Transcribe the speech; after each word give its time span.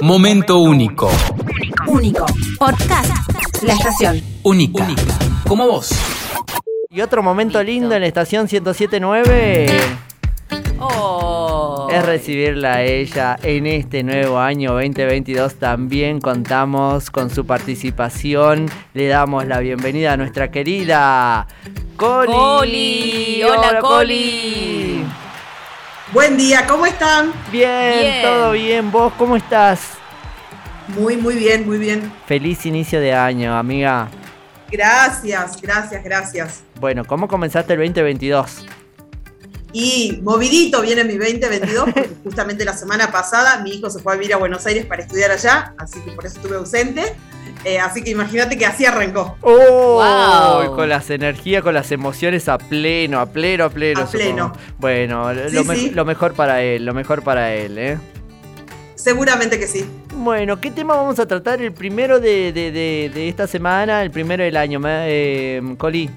Momento 0.00 0.58
único. 0.58 1.10
Único. 1.86 2.24
Podcast. 2.58 3.10
La 3.62 3.72
estación. 3.74 4.22
Única. 4.44 4.86
Como 5.46 5.66
vos. 5.66 5.90
Y 6.90 7.00
otro 7.00 7.22
momento 7.22 7.62
lindo 7.62 7.94
en 7.94 8.02
la 8.02 8.06
estación 8.06 8.46
1079 8.50 9.66
Oh. 10.80 11.88
es 11.90 12.06
recibirla 12.06 12.74
a 12.74 12.82
ella 12.84 13.36
en 13.42 13.66
este 13.66 14.04
nuevo 14.04 14.38
año 14.38 14.72
2022. 14.74 15.56
También 15.56 16.20
contamos 16.20 17.10
con 17.10 17.30
su 17.30 17.44
participación. 17.44 18.66
Le 18.94 19.08
damos 19.08 19.46
la 19.46 19.58
bienvenida 19.58 20.12
a 20.12 20.16
nuestra 20.16 20.50
querida 20.52 21.46
Coli. 21.96 22.32
Coli. 22.32 23.42
Hola, 23.42 23.80
Coli. 23.80 25.04
Buen 26.12 26.38
día, 26.38 26.66
¿cómo 26.66 26.86
están? 26.86 27.32
Bien, 27.52 27.98
Bien. 28.00 28.22
todo 28.22 28.52
bien. 28.52 28.90
¿Vos 28.90 29.12
cómo 29.18 29.36
estás? 29.36 29.80
Muy, 30.88 31.18
muy 31.18 31.34
bien, 31.34 31.66
muy 31.66 31.76
bien. 31.76 32.10
Feliz 32.26 32.64
inicio 32.64 32.98
de 32.98 33.12
año, 33.12 33.54
amiga. 33.54 34.08
Gracias, 34.70 35.60
gracias, 35.60 36.02
gracias. 36.02 36.62
Bueno, 36.80 37.04
¿cómo 37.04 37.28
comenzaste 37.28 37.74
el 37.74 37.80
2022? 37.80 38.64
Y 39.72 40.20
movidito 40.22 40.80
viene 40.80 41.04
mi 41.04 41.18
2022, 41.18 41.84
porque 41.92 42.10
justamente 42.24 42.64
la 42.64 42.72
semana 42.72 43.12
pasada 43.12 43.60
mi 43.60 43.72
hijo 43.72 43.90
se 43.90 44.00
fue 44.00 44.14
a 44.14 44.16
vivir 44.16 44.32
a 44.32 44.38
Buenos 44.38 44.64
Aires 44.64 44.86
para 44.86 45.02
estudiar 45.02 45.30
allá, 45.30 45.74
así 45.76 46.00
que 46.00 46.12
por 46.12 46.24
eso 46.24 46.36
estuve 46.36 46.56
ausente. 46.56 47.14
Eh, 47.64 47.78
así 47.80 48.02
que 48.02 48.10
imagínate 48.10 48.56
que 48.56 48.64
así 48.66 48.86
arrancó. 48.86 49.36
¡Oh! 49.40 50.00
Wow. 50.64 50.76
Con 50.76 50.88
las 50.88 51.10
energías, 51.10 51.62
con 51.62 51.74
las 51.74 51.90
emociones 51.90 52.48
a 52.48 52.56
pleno, 52.58 53.18
a 53.20 53.26
pleno, 53.26 53.64
a 53.64 53.70
pleno. 53.70 54.00
A 54.02 54.06
pleno. 54.06 54.52
Bueno, 54.78 55.32
Sí, 55.48 55.54
lo, 55.54 55.64
me- 55.64 55.76
sí. 55.76 55.90
lo 55.90 56.04
mejor 56.04 56.34
para 56.34 56.62
él, 56.62 56.84
lo 56.84 56.94
mejor 56.94 57.22
para 57.22 57.52
él, 57.54 57.76
¿eh? 57.78 57.98
Seguramente 58.94 59.58
que 59.58 59.66
sí. 59.66 59.84
Bueno, 60.14 60.60
¿qué 60.60 60.70
tema 60.70 60.96
vamos 60.96 61.18
a 61.18 61.26
tratar 61.26 61.60
el 61.62 61.72
primero 61.72 62.20
de, 62.20 62.52
de- 62.52 62.70
de- 62.72 63.10
de 63.12 63.28
esta 63.28 63.46
semana, 63.46 64.02
el 64.02 64.10
primero 64.10 64.42
del 64.44 64.56
año, 64.56 64.80
eh, 64.84 65.60
Coli? 65.78 66.10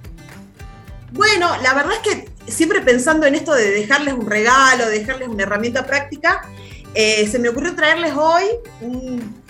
Bueno, 1.12 1.50
la 1.62 1.74
verdad 1.74 1.94
es 1.94 2.00
que 2.14 2.30
siempre 2.52 2.82
pensando 2.82 3.26
en 3.28 3.36
esto 3.36 3.54
de 3.54 3.70
dejarles 3.72 4.14
un 4.14 4.30
regalo, 4.30 4.86
de 4.88 5.00
dejarles 5.00 5.28
una 5.28 5.44
herramienta 5.44 5.86
práctica, 5.86 6.42
eh, 6.96 7.28
se 7.28 7.38
me 7.40 7.50
ocurrió 7.50 7.76
traerles 7.76 8.14
hoy 8.16 8.44
un 8.82 9.41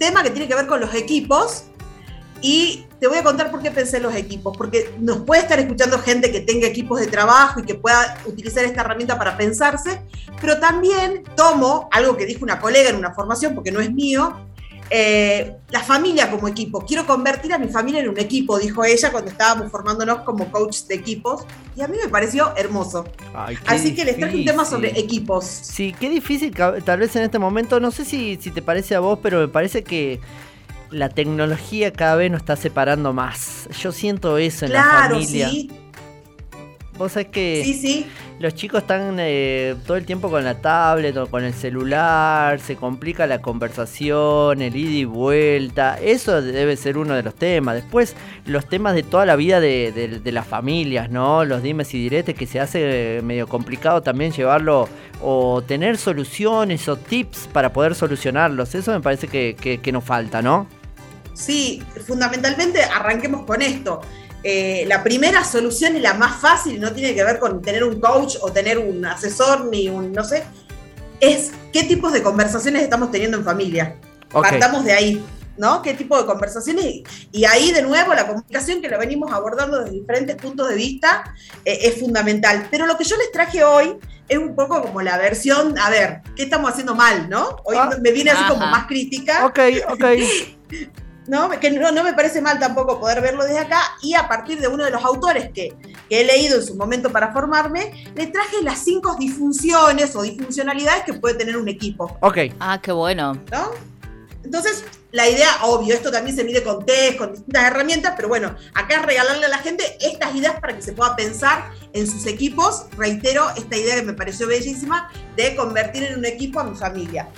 tema 0.00 0.24
que 0.24 0.30
tiene 0.30 0.48
que 0.48 0.56
ver 0.56 0.66
con 0.66 0.80
los 0.80 0.92
equipos. 0.94 1.64
Y 2.42 2.86
te 2.98 3.06
voy 3.06 3.18
a 3.18 3.22
contar 3.22 3.50
por 3.50 3.62
qué 3.62 3.70
pensé 3.70 3.98
en 3.98 4.04
los 4.04 4.14
equipos, 4.14 4.56
porque 4.56 4.94
nos 4.98 5.18
puede 5.18 5.42
estar 5.42 5.60
escuchando 5.60 5.98
gente 5.98 6.32
que 6.32 6.40
tenga 6.40 6.66
equipos 6.66 6.98
de 6.98 7.06
trabajo 7.06 7.60
y 7.60 7.64
que 7.64 7.74
pueda 7.74 8.16
utilizar 8.24 8.64
esta 8.64 8.80
herramienta 8.80 9.18
para 9.18 9.36
pensarse, 9.36 10.00
pero 10.40 10.58
también 10.58 11.22
tomo 11.36 11.88
algo 11.92 12.16
que 12.16 12.24
dijo 12.24 12.42
una 12.42 12.58
colega 12.58 12.88
en 12.88 12.96
una 12.96 13.12
formación, 13.12 13.54
porque 13.54 13.70
no 13.70 13.80
es 13.80 13.92
mío, 13.92 14.38
eh, 14.90 15.56
la 15.70 15.80
familia 15.80 16.30
como 16.30 16.48
equipo. 16.48 16.80
Quiero 16.84 17.06
convertir 17.06 17.52
a 17.52 17.58
mi 17.58 17.68
familia 17.68 18.00
en 18.00 18.08
un 18.08 18.18
equipo, 18.18 18.58
dijo 18.58 18.84
ella 18.84 19.10
cuando 19.12 19.30
estábamos 19.30 19.70
formándonos 19.70 20.20
como 20.20 20.50
coach 20.50 20.82
de 20.88 20.96
equipos, 20.96 21.44
y 21.76 21.82
a 21.82 21.88
mí 21.88 21.96
me 22.02 22.08
pareció 22.08 22.52
hermoso. 22.56 23.04
Ay, 23.34 23.56
Así 23.66 23.94
que 23.94 24.04
les 24.04 24.18
traje 24.18 24.36
un 24.36 24.44
tema 24.44 24.64
sobre 24.64 24.98
equipos. 24.98 25.44
Sí, 25.44 25.94
qué 25.98 26.08
difícil 26.10 26.52
tal 26.84 26.98
vez 26.98 27.14
en 27.16 27.22
este 27.22 27.38
momento, 27.38 27.78
no 27.80 27.90
sé 27.90 28.04
si, 28.04 28.36
si 28.40 28.50
te 28.50 28.62
parece 28.62 28.94
a 28.96 29.00
vos, 29.00 29.18
pero 29.22 29.38
me 29.38 29.48
parece 29.48 29.84
que 29.84 30.20
la 30.90 31.08
tecnología 31.08 31.92
cada 31.92 32.16
vez 32.16 32.30
nos 32.32 32.40
está 32.40 32.56
separando 32.56 33.12
más. 33.12 33.68
Yo 33.80 33.92
siento 33.92 34.38
eso 34.38 34.66
en 34.66 34.72
la 34.72 34.82
Claro, 34.82 35.14
familia. 35.14 35.48
sí, 35.48 35.70
Vos 37.00 37.12
sabés 37.12 37.28
que 37.28 37.62
sí, 37.64 37.72
sí. 37.72 38.06
los 38.40 38.54
chicos 38.54 38.82
están 38.82 39.16
eh, 39.20 39.74
todo 39.86 39.96
el 39.96 40.04
tiempo 40.04 40.28
con 40.28 40.44
la 40.44 40.60
tablet 40.60 41.16
o 41.16 41.26
con 41.28 41.42
el 41.44 41.54
celular, 41.54 42.60
se 42.60 42.76
complica 42.76 43.26
la 43.26 43.40
conversación, 43.40 44.60
el 44.60 44.76
ida 44.76 44.90
y 44.90 45.04
vuelta. 45.06 45.98
Eso 45.98 46.42
debe 46.42 46.76
ser 46.76 46.98
uno 46.98 47.14
de 47.14 47.22
los 47.22 47.34
temas. 47.34 47.76
Después, 47.76 48.14
los 48.44 48.66
temas 48.68 48.94
de 48.94 49.02
toda 49.02 49.24
la 49.24 49.36
vida 49.36 49.60
de, 49.60 49.92
de- 49.92 50.20
de 50.20 50.32
las 50.32 50.46
familias, 50.46 51.10
¿no? 51.10 51.46
Los 51.46 51.62
dimes 51.62 51.94
y 51.94 51.98
diretes 52.02 52.34
que 52.34 52.46
se 52.46 52.60
hace 52.60 53.16
eh, 53.18 53.22
medio 53.22 53.48
complicado 53.48 54.02
también 54.02 54.32
llevarlo 54.32 54.86
o 55.22 55.62
tener 55.66 55.96
soluciones 55.96 56.86
o 56.86 56.96
tips 56.96 57.48
para 57.50 57.72
poder 57.72 57.94
solucionarlos. 57.94 58.74
Eso 58.74 58.92
me 58.92 59.00
parece 59.00 59.26
que, 59.26 59.56
que- 59.58 59.78
que 59.78 59.90
nos 59.90 60.04
falta, 60.04 60.42
¿no? 60.42 60.66
Sí, 61.32 61.82
fundamentalmente 62.06 62.82
arranquemos 62.84 63.46
con 63.46 63.62
esto. 63.62 64.02
Eh, 64.42 64.84
la 64.86 65.02
primera 65.02 65.44
solución 65.44 65.96
y 65.96 66.00
la 66.00 66.14
más 66.14 66.40
fácil, 66.40 66.80
no 66.80 66.92
tiene 66.92 67.14
que 67.14 67.22
ver 67.22 67.38
con 67.38 67.60
tener 67.60 67.84
un 67.84 68.00
coach 68.00 68.36
o 68.40 68.50
tener 68.50 68.78
un 68.78 69.04
asesor 69.04 69.66
ni 69.66 69.88
un, 69.88 70.12
no 70.12 70.24
sé, 70.24 70.44
es 71.20 71.50
qué 71.72 71.84
tipos 71.84 72.12
de 72.12 72.22
conversaciones 72.22 72.82
estamos 72.82 73.10
teniendo 73.10 73.36
en 73.36 73.44
familia. 73.44 73.96
Partamos 74.30 74.84
de 74.84 74.92
ahí, 74.92 75.22
¿no? 75.58 75.82
¿Qué 75.82 75.92
tipo 75.92 76.16
de 76.16 76.24
conversaciones? 76.24 77.02
Y, 77.32 77.44
ahí 77.44 77.70
de 77.72 77.82
nuevo 77.82 78.14
la 78.14 78.26
comunicación 78.26 78.80
que 78.80 78.88
la 78.88 78.96
venimos 78.96 79.30
abordando 79.30 79.80
desde 79.80 79.98
diferentes 79.98 80.36
puntos 80.36 80.68
de 80.68 80.74
vista 80.76 81.34
eh, 81.64 81.78
es 81.82 82.00
fundamental. 82.00 82.68
Pero 82.70 82.86
lo 82.86 82.96
que 82.96 83.04
yo 83.04 83.16
les 83.16 83.30
traje 83.32 83.62
hoy 83.62 83.96
es 84.26 84.38
un 84.38 84.54
poco 84.54 84.80
como 84.80 85.02
la 85.02 85.18
versión, 85.18 85.76
a 85.78 85.90
ver, 85.90 86.22
¿qué 86.36 86.44
estamos 86.44 86.70
haciendo 86.70 86.94
mal, 86.94 87.28
no? 87.28 87.56
Hoy 87.64 87.76
Ah. 87.78 87.90
me 88.00 88.12
viene 88.12 88.30
así 88.30 88.44
como 88.48 88.64
más 88.66 88.86
crítica. 88.86 89.44
Ok, 89.44 89.58
ok. 89.90 90.04
¿no? 91.30 91.48
Que 91.60 91.70
no, 91.70 91.92
no 91.92 92.02
me 92.02 92.12
parece 92.12 92.42
mal 92.42 92.58
tampoco 92.58 92.98
poder 92.98 93.20
verlo 93.20 93.44
desde 93.44 93.60
acá. 93.60 93.80
Y 94.02 94.14
a 94.14 94.26
partir 94.26 94.60
de 94.60 94.66
uno 94.66 94.84
de 94.84 94.90
los 94.90 95.04
autores 95.04 95.50
que, 95.54 95.72
que 96.08 96.20
he 96.20 96.24
leído 96.24 96.56
en 96.56 96.66
su 96.66 96.74
momento 96.74 97.10
para 97.10 97.32
formarme, 97.32 98.04
le 98.16 98.26
traje 98.26 98.60
las 98.62 98.80
cinco 98.80 99.14
disfunciones 99.14 100.16
o 100.16 100.22
disfuncionalidades 100.22 101.04
que 101.04 101.14
puede 101.14 101.36
tener 101.36 101.56
un 101.56 101.68
equipo, 101.68 102.18
Ok. 102.20 102.38
Ah, 102.58 102.80
qué 102.82 102.90
bueno. 102.90 103.34
¿no? 103.52 103.70
Entonces, 104.42 104.84
la 105.12 105.28
idea, 105.28 105.48
obvio, 105.62 105.94
esto 105.94 106.10
también 106.10 106.34
se 106.34 106.42
mide 106.42 106.64
con 106.64 106.84
test, 106.84 107.16
con 107.16 107.30
distintas 107.30 107.62
herramientas, 107.62 108.14
pero 108.16 108.26
bueno, 108.26 108.56
acá 108.74 108.96
es 108.96 109.06
regalarle 109.06 109.46
a 109.46 109.50
la 109.50 109.58
gente 109.58 109.84
estas 110.00 110.34
ideas 110.34 110.58
para 110.60 110.74
que 110.74 110.82
se 110.82 110.92
pueda 110.94 111.14
pensar 111.14 111.70
en 111.92 112.08
sus 112.08 112.26
equipos. 112.26 112.86
Reitero 112.96 113.48
esta 113.56 113.76
idea 113.76 113.94
que 113.94 114.02
me 114.02 114.14
pareció 114.14 114.48
bellísima 114.48 115.12
de 115.36 115.54
convertir 115.54 116.02
en 116.02 116.18
un 116.18 116.24
equipo 116.24 116.58
a 116.58 116.64
mi 116.64 116.76
familia. 116.76 117.28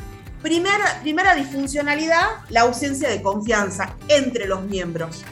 Primera, 0.42 0.98
primera 1.03 1.34
disfuncionalidad, 1.34 2.26
la 2.48 2.62
ausencia 2.62 3.08
de 3.08 3.22
confianza 3.22 3.94
entre 4.08 4.47
los 4.47 4.62
miembros. 4.62 5.22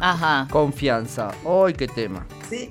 Ajá. 0.00 0.46
Confianza. 0.50 1.30
¡Ay, 1.46 1.74
qué 1.74 1.86
tema! 1.88 2.26
¿sí? 2.50 2.68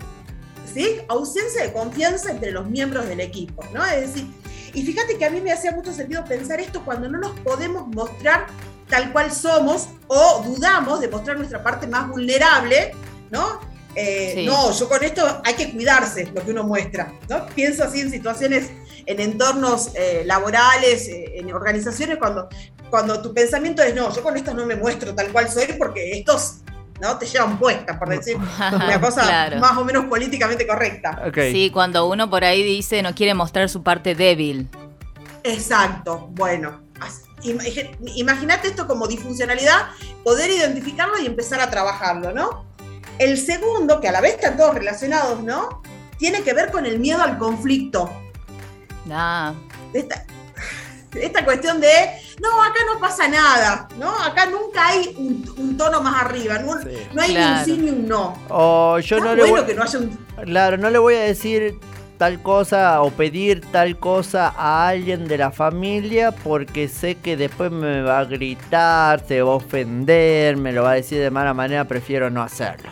¿Sí? 0.72 0.98
Ausencia 1.08 1.64
de 1.64 1.72
confianza 1.74 2.32
entre 2.32 2.52
los 2.52 2.68
miembros 2.70 3.08
del 3.08 3.22
equipo, 3.22 3.64
¿no? 3.74 3.86
Es 3.86 4.14
decir, 4.14 4.28
y 4.74 4.84
fíjate 4.84 5.18
que 5.18 5.26
a 5.26 5.30
mí 5.30 5.40
me 5.40 5.52
hacía 5.54 5.72
mucho 5.72 5.94
sentido 5.94 6.26
pensar 6.26 6.60
esto 6.60 6.84
cuando 6.84 7.08
no 7.08 7.18
nos 7.18 7.40
podemos 7.40 7.88
mostrar 7.88 8.48
tal 8.90 9.12
cual 9.14 9.32
somos 9.32 9.88
o 10.08 10.44
dudamos 10.46 11.00
de 11.00 11.08
mostrar 11.08 11.38
nuestra 11.38 11.64
parte 11.64 11.88
más 11.88 12.10
vulnerable, 12.10 12.94
¿no? 13.32 13.60
Eh, 13.96 14.34
Sí. 14.36 14.46
No, 14.46 14.72
yo 14.74 14.90
con 14.90 15.02
esto 15.04 15.42
hay 15.46 15.54
que 15.54 15.72
cuidarse 15.72 16.30
lo 16.36 16.44
que 16.44 16.52
uno 16.52 16.64
muestra, 16.66 17.14
¿no? 17.30 17.46
Pienso 17.56 17.86
así 17.86 18.02
en 18.02 18.12
situaciones, 18.12 18.70
en 19.06 19.20
entornos 19.20 19.92
eh, 19.96 20.24
laborales, 20.26 21.08
eh, 21.08 21.34
en 21.36 21.54
organizaciones, 21.54 22.18
cuando, 22.18 22.50
cuando 22.90 23.22
tu 23.22 23.34
pensamiento 23.34 23.82
es, 23.84 23.94
no, 23.96 24.14
yo 24.14 24.24
con 24.24 24.36
esto 24.38 24.54
no 24.54 24.66
me 24.66 24.76
muestro 24.76 25.14
tal 25.14 25.32
cual 25.32 25.50
soy 25.50 25.68
porque 25.78 26.12
estos, 26.18 26.58
¿no? 27.02 27.18
Te 27.18 27.26
llevan 27.26 27.60
puesta, 27.60 28.00
por 28.00 28.10
decir 28.10 28.38
una 28.74 29.00
cosa 29.02 29.22
Claro. 29.24 29.60
más 29.60 29.78
o 29.78 29.84
menos 29.86 30.06
políticamente 30.06 30.66
correcta. 30.66 31.32
Sí, 31.34 31.70
cuando 31.72 32.08
uno 32.08 32.30
por 32.30 32.44
ahí 32.44 32.64
dice 32.64 33.02
no 33.02 33.14
quiere 33.14 33.34
mostrar 33.34 33.70
su 33.70 33.84
parte 33.84 34.16
débil. 34.16 34.70
Exacto, 35.44 36.30
bueno. 36.32 36.82
Imagínate 38.16 38.70
esto 38.70 38.88
como 38.88 39.08
disfuncionalidad, 39.08 39.90
poder 40.24 40.50
identificarlo 40.50 41.20
y 41.20 41.28
empezar 41.28 41.60
a 41.62 41.70
trabajarlo, 41.70 42.32
¿no? 42.32 42.66
El 43.20 43.38
segundo, 43.38 44.02
que 44.02 44.08
a 44.08 44.12
la 44.12 44.22
vez 44.22 44.36
están 44.36 44.58
todos 44.58 44.74
relacionados, 44.74 45.44
¿no? 45.44 45.84
Tiene 46.18 46.42
que 46.42 46.54
ver 46.54 46.72
con 46.72 46.86
el 46.86 47.00
miedo 47.00 47.22
al 47.22 47.38
conflicto. 47.38 48.10
Ah, 49.12 49.54
Esta, 49.94 50.24
esta 51.14 51.46
cuestión 51.46 51.80
de, 51.80 51.88
no, 52.42 52.62
acá 52.62 52.80
no 52.94 53.00
pasa 53.00 53.28
nada, 53.28 53.88
¿no? 53.98 54.10
Acá 54.24 54.46
nunca 54.48 54.88
hay 54.88 55.14
un, 55.18 55.54
un 55.58 55.78
tono 55.78 56.02
más 56.02 56.24
arriba, 56.24 56.60
no, 56.60 56.74
Sí. 56.82 56.90
no 57.14 57.22
hay 57.22 57.32
Claro. 57.32 57.54
ni 57.54 57.60
un 57.60 57.66
sí 57.66 57.78
ni 57.84 57.90
un 57.92 58.08
no. 58.08 58.38
O 58.50 59.00
yo 59.00 59.18
Está 59.18 59.30
no 59.30 59.36
le 59.36 59.42
bueno 59.44 59.56
voy... 59.58 59.66
que 59.66 59.76
no 59.76 59.84
haya 59.84 60.00
un 60.00 60.26
Claro, 60.46 60.78
no 60.78 60.90
le 60.90 60.98
voy 61.00 61.16
a 61.16 61.20
decir 61.22 61.80
tal 62.18 62.42
cosa 62.42 63.02
o 63.02 63.12
pedir 63.12 63.62
tal 63.72 63.98
cosa 64.00 64.54
a 64.58 64.88
alguien 64.88 65.28
de 65.28 65.38
la 65.38 65.52
familia 65.52 66.32
porque 66.32 66.88
sé 66.88 67.16
que 67.16 67.36
después 67.38 67.72
me 67.72 68.02
va 68.02 68.20
a 68.20 68.26
gritar, 68.26 69.22
se 69.28 69.42
va 69.42 69.52
a 69.52 69.56
ofender, 69.56 70.56
me 70.58 70.72
lo 70.74 70.84
va 70.84 70.92
a 70.92 70.96
decir 70.96 71.20
de 71.22 71.30
mala 71.30 71.54
manera, 71.54 71.84
prefiero 71.86 72.30
no 72.30 72.42
hacerlo. 72.42 72.90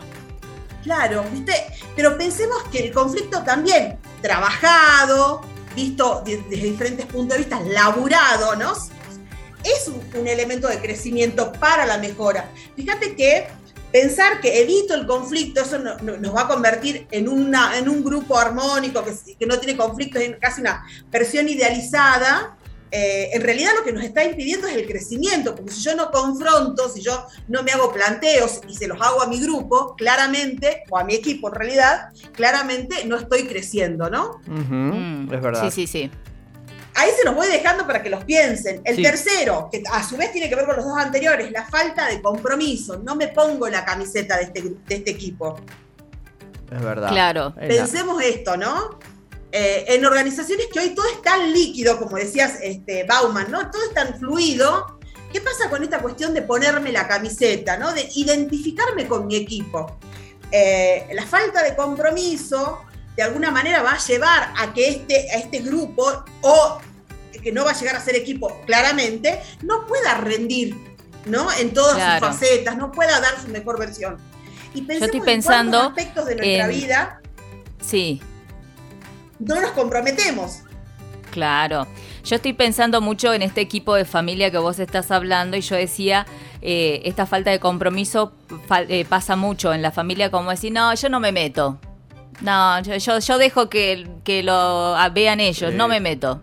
Claro, 0.84 1.24
¿viste? 1.32 1.54
Pero 1.96 2.18
pensemos 2.18 2.62
que 2.72 2.88
el 2.88 2.94
conflicto 2.94 3.42
también 3.44 3.98
trabajado, 4.22 5.42
visto 5.76 6.22
de- 6.26 6.38
desde 6.50 6.68
diferentes 6.68 7.06
puntos 7.06 7.38
de 7.38 7.44
vista, 7.44 7.60
laburado, 7.62 8.56
¿no? 8.56 8.74
Es 9.64 9.88
un, 9.88 10.28
elemento 10.28 10.68
de 10.68 10.80
crecimiento 10.80 11.52
para 11.54 11.86
la 11.86 11.98
mejora. 11.98 12.50
Fíjate 12.76 13.16
que 13.16 13.48
pensar 13.92 14.42
que 14.42 14.62
evito 14.62 14.94
el 14.94 15.06
conflicto, 15.06 15.62
eso 15.62 15.80
no- 15.80 15.96
no- 16.00 16.18
nos 16.18 16.36
va 16.36 16.42
a 16.42 16.48
convertir 16.48 17.08
en, 17.12 17.30
una, 17.30 17.78
en 17.78 17.88
un 17.88 18.04
grupo 18.04 18.38
armónico 18.38 19.04
que, 19.06 19.46
no 19.46 19.60
tiene 19.60 19.78
conflictos, 19.78 20.22
es 20.22 20.36
casi 20.40 20.62
una 20.62 20.84
versión 21.10 21.48
idealizada, 21.48 22.58
eh, 22.96 23.32
en 23.34 23.42
realidad 23.42 23.72
lo 23.76 23.84
que 23.84 23.92
nos 23.92 24.04
está 24.04 24.24
impidiendo 24.24 24.68
es 24.68 24.76
el 24.76 24.86
crecimiento, 24.86 25.56
porque 25.56 25.72
si 25.72 25.82
yo 25.82 25.96
no 25.96 26.12
confronto, 26.12 26.88
si 26.90 27.02
yo 27.02 27.26
no 27.48 27.64
me 27.64 27.72
hago 27.72 27.92
planteos 27.92 28.62
y 28.68 28.76
se 28.76 28.88
los 28.88 29.02
hago 29.02 29.24
a 29.24 29.28
mi 29.28 29.40
grupo, 29.42 29.96
claramente, 29.98 30.84
o 30.92 30.98
a 31.00 31.04
mi 31.04 31.16
equipo 31.16 31.48
en 31.48 31.56
realidad, 31.56 32.10
claramente 32.34 33.04
no 33.06 33.18
estoy 33.18 33.48
creciendo, 33.48 34.10
¿no? 34.12 34.40
Mm, 34.46 35.34
Es 35.34 35.42
verdad. 35.42 35.64
Sí, 35.64 35.72
sí, 35.72 35.88
sí. 35.88 36.12
Ahí 36.96 37.10
se 37.18 37.26
los 37.26 37.34
voy 37.34 37.48
dejando 37.48 37.88
para 37.88 38.04
que 38.04 38.12
los 38.12 38.24
piensen. 38.24 38.82
El 38.86 38.98
Sí. 38.98 39.02
tercero, 39.02 39.68
que 39.72 39.82
a 39.92 40.04
su 40.08 40.16
vez 40.16 40.32
tiene 40.32 40.48
que 40.48 40.56
ver 40.56 40.66
con 40.68 40.76
los 40.76 40.86
dos 40.86 40.96
anteriores, 40.96 41.52
la 41.52 41.66
falta 41.66 42.08
de 42.08 42.22
compromiso. 42.22 43.00
No 43.04 43.16
me 43.16 43.30
pongo 43.30 43.68
la 43.68 43.84
camiseta 43.84 44.38
de 44.38 44.44
este, 44.44 44.62
de 44.62 44.96
este 44.96 45.10
equipo. 45.10 45.56
Es 46.72 46.82
verdad. 46.82 47.10
Claro. 47.10 47.56
Pensemos 47.56 48.22
esto, 48.22 48.56
¿no? 48.58 49.00
Eh, 49.56 49.86
en 49.90 50.04
organizaciones 50.04 50.66
que 50.74 50.80
hoy 50.80 50.90
todo 50.96 51.06
es 51.08 51.22
tan 51.22 51.54
líquido, 51.54 52.00
como 52.00 52.18
decías 52.18 52.54
este, 52.64 53.04
Bauman, 53.04 53.52
¿no? 53.52 53.70
Todo 53.70 53.84
es 53.84 53.94
tan 53.94 54.18
fluido. 54.18 54.98
¿Qué 55.32 55.42
pasa 55.42 55.70
con 55.70 55.84
esta 55.84 56.00
cuestión 56.00 56.34
de 56.34 56.42
ponerme 56.42 56.92
la 56.92 57.08
camiseta, 57.08 57.78
¿no? 57.78 57.94
De 57.94 58.10
identificarme 58.16 59.08
con 59.08 59.28
mi 59.28 59.36
equipo. 59.36 60.00
Eh, 60.52 61.08
la 61.14 61.26
falta 61.28 61.62
de 61.62 61.76
compromiso, 61.76 62.80
de 63.16 63.22
alguna 63.22 63.52
manera, 63.52 63.84
va 63.84 63.92
a 63.92 63.98
llevar 64.00 64.54
a 64.58 64.74
que 64.74 64.88
este, 64.88 65.30
a 65.32 65.36
este 65.36 65.60
grupo, 65.60 66.24
o 66.42 66.80
que 67.44 67.52
no 67.52 67.64
va 67.64 67.72
a 67.72 67.80
llegar 67.80 67.96
a 67.96 68.00
ser 68.00 68.16
equipo 68.16 68.60
claramente, 68.66 69.40
no 69.62 69.86
pueda 69.86 70.16
rendir, 70.16 70.76
¿no? 71.26 71.52
En 71.54 71.74
todas 71.76 71.96
Claro. 71.96 72.26
sus 72.28 72.40
facetas, 72.40 72.76
no 72.76 72.92
pueda 72.92 73.20
dar 73.20 73.40
su 73.40 73.50
mejor 73.50 73.78
versión. 73.78 74.18
Y 74.74 74.82
pensemos 74.82 75.04
estoy 75.10 75.20
en 75.20 75.26
pensando 75.26 75.80
aspectos 75.82 76.26
de 76.26 76.36
nuestra 76.38 76.66
en- 76.66 76.72
vida 76.72 77.22
Sí, 77.86 78.20
no 79.46 79.62
nos 79.62 79.72
comprometemos. 79.72 80.60
claro. 81.32 81.88
Yo 82.24 82.38
estoy 82.38 82.54
pensando 82.54 83.02
mucho 83.02 83.34
en 83.34 83.42
este 83.42 83.60
equipo 83.60 83.96
de 83.96 84.06
familia 84.06 84.50
que 84.50 84.58
vos 84.58 84.80
estás 84.80 85.12
hablando 85.12 85.58
y 85.58 85.62
yo 85.62 85.76
decía, 85.76 86.26
eh, 86.62 87.02
esta 87.04 87.26
falta 87.26 87.52
de 87.52 87.60
compromiso 87.60 88.32
fal- 88.70 88.86
eh, 88.88 89.04
pasa 89.04 89.36
mucho 89.36 89.74
en 89.74 89.82
la 89.82 89.92
familia 89.92 90.32
como 90.32 90.50
decir, 90.52 90.72
no, 90.72 90.94
yo 90.96 91.10
no 91.10 91.20
me 91.20 91.34
meto. 91.34 91.80
No, 92.40 92.80
yo, 92.82 92.96
yo, 92.96 93.20
yo 93.20 93.38
dejo 93.38 93.68
que, 93.70 94.08
que 94.24 94.42
lo 94.42 94.54
ah, 94.96 95.10
vean 95.10 95.42
ellos, 95.42 95.72
Sí. 95.72 95.78
no 95.78 95.90
me 95.90 96.00
meto. 96.00 96.42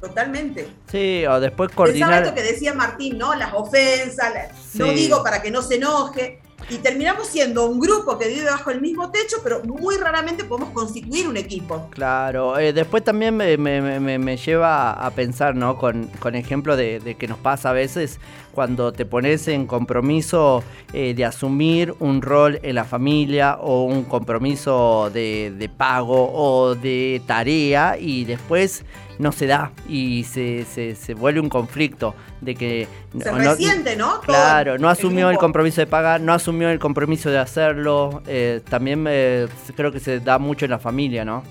Totalmente. 0.00 0.66
Sí, 0.90 1.24
o 1.26 1.38
después 1.38 1.68
Pensaba 1.68 1.76
coordinar. 1.76 2.22
esto 2.22 2.34
que 2.34 2.42
decía 2.42 2.74
Martín, 2.74 3.16
¿no? 3.18 3.34
Las 3.34 3.52
ofensas, 3.54 4.32
la- 4.34 4.48
no 4.74 4.92
digo 4.92 5.22
para 5.22 5.40
que 5.42 5.50
no 5.52 5.62
se 5.62 5.76
enoje. 5.76 6.39
Y 6.70 6.76
terminamos 6.76 7.26
siendo 7.26 7.66
un 7.68 7.80
grupo 7.80 8.16
que 8.16 8.28
vive 8.28 8.44
bajo 8.44 8.70
el 8.70 8.80
mismo 8.80 9.10
techo, 9.10 9.38
pero 9.42 9.60
muy 9.64 9.96
raramente 9.96 10.44
podemos 10.44 10.70
constituir 10.70 11.26
un 11.28 11.36
equipo. 11.36 11.88
Claro, 11.90 12.58
eh, 12.58 12.72
después 12.72 13.02
también 13.02 13.36
me, 13.36 13.56
me- 13.58 13.80
me- 14.00 14.18
me 14.18 14.36
lleva 14.36 14.92
a 14.92 15.10
pensar, 15.10 15.56
¿no? 15.56 15.76
Con, 15.76 16.06
con 16.20 16.34
ejemplo 16.36 16.76
de, 16.76 17.00
de 17.00 17.16
que 17.16 17.26
nos 17.26 17.38
pasa 17.38 17.70
a 17.70 17.72
veces 17.72 18.20
cuando 18.52 18.92
te 18.92 19.04
pones 19.04 19.48
en 19.48 19.66
compromiso 19.66 20.62
eh, 20.92 21.14
de 21.14 21.24
asumir 21.24 21.94
un 21.98 22.22
rol 22.22 22.60
en 22.62 22.74
la 22.76 22.84
familia 22.84 23.56
o 23.60 23.84
un 23.84 24.04
compromiso 24.04 25.10
de, 25.12 25.52
de 25.56 25.68
pago 25.68 26.30
o 26.32 26.74
de 26.74 27.20
tarea 27.26 27.96
y 27.98 28.24
después 28.24 28.84
no 29.20 29.32
se 29.32 29.46
da 29.46 29.70
y 29.88 30.24
se, 30.24 30.64
se- 30.64 30.94
se 30.94 31.14
vuelve 31.14 31.40
un 31.40 31.48
conflicto 31.48 32.14
de 32.40 32.54
que... 32.54 32.88
Se 33.22 33.30
no- 33.30 33.38
resiente, 33.38 33.94
¿no? 33.96 34.20
Claro, 34.22 34.78
no 34.78 34.88
asumió 34.88 35.30
el 35.30 35.36
compromiso 35.38 35.80
de 35.80 35.86
pagar, 35.86 36.20
no 36.20 36.32
asumió 36.32 36.70
el 36.70 36.78
compromiso 36.78 37.30
de 37.30 37.38
hacerlo. 37.38 38.22
eh, 38.26 38.60
también 38.68 39.04
eh, 39.08 39.46
creo 39.76 39.92
que 39.92 40.00
se 40.00 40.20
da 40.20 40.38
mucho 40.38 40.64
en 40.64 40.70
la 40.72 40.78
familia, 40.78 41.24
¿no? 41.24 41.42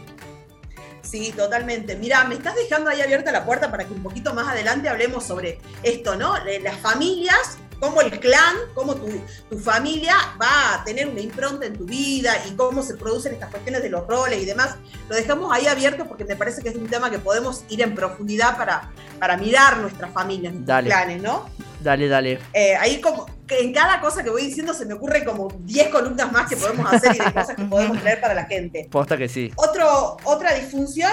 Sí, 1.01 1.33
totalmente. 1.36 1.95
Mira, 1.95 2.24
me 2.25 2.36
estás 2.36 2.56
dejando 2.56 2.89
ahí 2.89 3.01
abierta 3.01 3.31
la 3.31 3.45
puerta 3.45 3.71
para 3.71 3.86
que 3.86 3.94
un 3.94 4.04
poquito 4.04 4.33
más 4.33 4.48
adelante 4.48 4.89
hablemos 4.89 5.24
sobre 5.24 5.60
esto, 5.81 6.16
¿no? 6.16 6.33
Las 6.63 6.77
familias, 6.77 7.57
cómo 7.80 8.02
el 8.02 8.20
clan, 8.20 8.56
cómo 8.74 8.96
tu, 8.96 9.08
tu 9.50 9.58
familia 9.60 10.16
va 10.42 10.76
a 10.76 10.84
tener 10.84 11.08
una 11.08 11.22
impronta 11.22 11.66
en 11.66 11.78
tu 11.78 11.86
vida 11.86 12.34
y 12.48 12.52
cómo 12.56 12.84
se 12.84 12.96
producen 12.96 13.34
estas 13.34 13.50
cuestiones 13.50 13.81
de 13.81 13.90
los 13.90 14.06
roles 14.08 14.42
y 14.42 14.46
demás. 14.46 14.76
Lo 15.08 15.16
dejamos 15.16 15.52
ahí 15.54 15.68
abierto 15.68 16.06
porque 16.08 16.26
me 16.26 16.36
parece 16.36 16.62
que 16.62 16.70
es 16.70 16.76
un 16.76 16.88
tema 16.88 17.10
que 17.10 17.20
podemos 17.20 17.64
ir 17.70 17.81
en 17.81 17.96
profundidad 17.96 18.58
para, 18.58 18.92
para 19.20 19.38
mirar 19.38 19.78
nuestras 19.78 20.12
familias, 20.12 20.54
nuestros 20.54 20.76
Dale. 20.76 20.90
clanes, 20.90 21.22
¿no? 21.22 21.50
Dale, 21.81 22.08
dale. 22.08 22.40
Eh, 22.54 22.76
ahí 22.76 23.00
como 23.00 23.26
que 23.48 23.60
en 23.60 23.74
cada 23.74 24.02
cosa 24.02 24.24
que 24.24 24.30
voy 24.30 24.46
diciendo 24.46 24.74
se 24.74 24.86
me 24.86 24.94
ocurre 24.94 25.24
como 25.24 25.48
10 25.62 25.90
columnas 25.90 26.31
más 26.31 26.50
que 26.50 26.58
podemos 26.58 26.92
hacer 26.92 27.16
y 27.16 27.20
de 27.20 27.34
cosas 27.34 27.56
que 27.56 27.64
podemos 27.64 28.04
leer 28.04 28.20
para 28.20 28.34
la 28.34 28.46
gente. 28.46 28.88
Posta 28.92 29.18
que 29.18 29.30
sí. 29.30 29.52
Otro, 29.56 30.18
otra 30.26 30.54
disfunción 30.54 31.12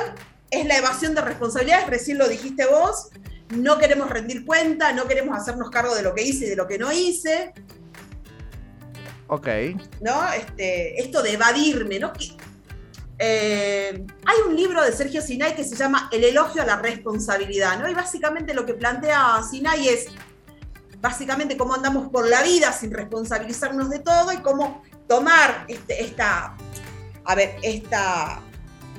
es 0.50 0.66
la 0.66 0.76
evasión 0.76 1.14
de 1.14 1.20
responsabilidades, 1.20 1.86
recién 1.88 2.18
lo 2.18 2.28
dijiste 2.28 2.66
vos, 2.66 3.08
no 3.50 3.78
queremos 3.78 4.10
rendir 4.10 4.44
cuenta, 4.44 4.92
no 4.92 5.06
queremos 5.06 5.36
hacernos 5.36 5.70
cargo 5.70 5.94
de 5.94 6.02
lo 6.02 6.14
que 6.14 6.22
hice 6.22 6.46
y 6.46 6.50
de 6.50 6.56
lo 6.56 6.66
que 6.66 6.78
no 6.78 6.90
hice, 6.92 7.52
Ok. 9.28 9.48
¿no? 10.02 10.32
Este, 10.32 11.00
esto 11.00 11.22
de 11.22 11.32
evadirme, 11.32 11.98
¿no? 11.98 12.12
Eh, 13.18 14.04
hay 14.26 14.36
un 14.46 14.54
libro 14.54 14.84
de 14.84 14.92
Sergio 14.92 15.22
Sinay 15.22 15.56
que 15.56 15.64
se 15.64 15.74
llama 15.74 16.08
El 16.12 16.22
elogio 16.22 16.62
a 16.62 16.66
la 16.66 16.76
responsabilidad, 16.76 17.78
¿no? 17.78 17.88
Y 17.88 17.94
básicamente 17.94 18.54
lo 18.54 18.66
que 18.66 18.74
plantea 18.74 19.42
Sinay 19.42 19.88
es 19.88 20.06
básicamente 21.00 21.56
cómo 21.56 21.74
andamos 21.74 22.08
por 22.10 22.28
la 22.28 22.42
vida 22.42 22.72
sin 22.72 22.92
responsabilizarnos 22.92 23.90
de 23.90 24.00
todo 24.00 24.32
y 24.32 24.36
cómo 24.38 24.82
tomar 25.08 25.64
este- 25.68 26.04
esta, 26.04 26.56
a 27.24 27.34
ver, 27.34 27.56
esta 27.62 28.40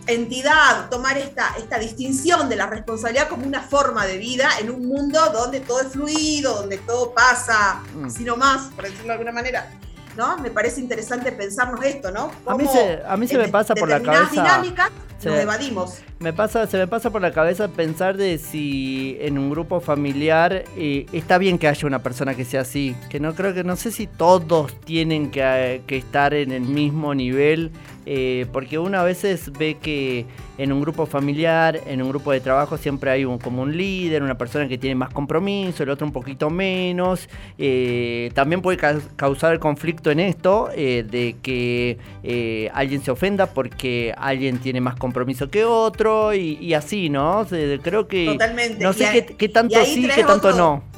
entidad, 0.07 0.89
tomar 0.89 1.17
esta, 1.17 1.55
esta 1.57 1.77
distinción 1.79 2.49
de 2.49 2.55
la 2.55 2.67
responsabilidad 2.67 3.27
como 3.27 3.45
una 3.45 3.61
forma 3.61 4.05
de 4.05 4.17
vida 4.17 4.49
en 4.59 4.69
un 4.71 4.87
mundo 4.87 5.19
donde 5.33 5.59
todo 5.59 5.81
es 5.81 5.87
fluido, 5.89 6.55
donde 6.55 6.77
todo 6.79 7.13
pasa 7.13 7.81
Mm. 7.95 8.05
así 8.05 8.23
nomás, 8.23 8.69
por 8.75 8.85
decirlo 8.85 9.05
de 9.07 9.11
alguna 9.13 9.31
manera. 9.31 9.71
¿No? 10.15 10.35
Me 10.39 10.49
parece 10.49 10.81
interesante 10.81 11.31
pensarnos 11.31 11.85
esto, 11.85 12.09
¿no? 12.09 12.31
A 12.47 12.55
mí 12.55 12.65
se- 12.65 13.01
a 13.07 13.15
mí 13.17 13.27
se 13.27 13.37
me 13.37 13.49
pasa 13.49 13.75
por 13.75 13.87
la 13.87 14.01
cabeza- 14.01 14.31
dinámicas 14.31 14.89
se- 15.19 15.29
nos 15.29 15.37
evadimos. 15.37 15.99
Me 16.17 16.33
pasa, 16.33 16.65
se 16.65 16.75
me 16.77 16.87
pasa 16.87 17.11
por 17.11 17.21
la 17.21 17.31
cabeza 17.31 17.67
pensar 17.67 18.17
de 18.17 18.39
si 18.39 19.15
en 19.21 19.37
un 19.37 19.51
grupo 19.51 19.79
familiar 19.79 20.63
eh, 20.75 21.05
está 21.11 21.37
bien 21.37 21.59
que 21.59 21.67
haya 21.67 21.85
una 21.85 22.01
persona 22.01 22.33
que 22.33 22.45
sea 22.45 22.61
así. 22.61 22.95
Que 23.11 23.19
no 23.19 23.35
creo 23.35 23.53
que, 23.53 23.63
no 23.63 23.75
sé 23.75 23.91
si 23.91 24.07
todos 24.07 24.73
tienen 24.85 25.29
que, 25.29 25.41
eh, 25.43 25.81
que 25.85 25.97
estar 25.97 26.33
en 26.33 26.51
el 26.51 26.61
mismo 26.63 27.13
nivel. 27.13 27.69
Eh, 28.09 28.45
porque 28.53 28.79
uno 28.79 28.97
a 28.97 29.03
veces 29.03 29.51
ve 29.59 29.75
que 29.81 30.25
en 30.57 30.71
un 30.71 30.79
grupo 30.79 31.05
familiar, 31.05 31.81
en 31.87 32.01
un 32.01 32.07
grupo 32.09 32.31
de 32.31 32.39
trabajo, 32.39 32.77
siempre 32.77 33.11
hay 33.11 33.25
un, 33.25 33.37
como 33.37 33.61
un 33.63 33.75
líder, 33.75 34.23
una 34.23 34.37
persona 34.37 34.67
que 34.69 34.77
tiene 34.77 34.95
más 34.95 35.09
compromiso, 35.13 35.83
el 35.83 35.89
otro 35.89 36.07
un 36.07 36.13
poquito 36.13 36.49
menos. 36.49 37.27
eh, 37.57 38.31
también 38.33 38.61
puede 38.61 38.77
ca- 38.77 38.99
causar 39.17 39.51
el 39.53 39.59
conflicto 39.59 40.09
en 40.09 40.21
esto 40.21 40.69
eh, 40.73 41.05
de 41.09 41.35
que 41.41 41.97
eh, 42.23 42.71
alguien 42.73 43.01
se 43.03 43.11
ofenda 43.11 43.47
porque 43.47 44.13
alguien 44.17 44.59
tiene 44.59 44.79
más 44.79 44.95
compromiso 44.95 45.49
que 45.49 45.65
otro 45.65 46.33
y, 46.33 46.57
y 46.61 46.73
así, 46.75 47.09
¿no? 47.09 47.45
Creo 47.83 48.07
que 48.07 48.25
Totalmente. 48.25 48.83
no 48.83 48.93
sé 48.93 49.05
ahí- 49.07 49.21
qué, 49.23 49.35
qué 49.35 49.49
tanto 49.49 49.83
sí, 49.83 50.07
qué 50.15 50.23
tanto 50.23 50.47
otro- 50.49 50.55
no. 50.57 50.96